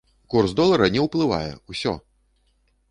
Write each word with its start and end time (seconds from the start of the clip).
Курс 0.33 0.55
долара 0.59 0.89
не 0.95 1.03
ўплывае, 1.05 1.53
усё! 1.75 1.93